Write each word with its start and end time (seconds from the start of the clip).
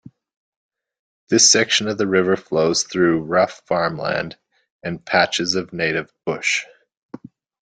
This 1.29 1.51
section 1.51 1.87
of 1.87 1.99
the 1.99 2.07
river 2.07 2.35
flows 2.35 2.81
through 2.85 3.21
rough 3.21 3.61
farmland 3.67 4.35
and 4.81 5.05
patches 5.05 5.53
of 5.53 5.73
native 5.73 6.11
bush. 6.25 6.65